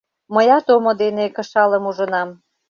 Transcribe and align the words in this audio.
Мыят 0.33 0.67
омо 0.75 0.91
дене 1.01 1.25
кышалым 1.35 1.83
ужынам... 1.89 2.29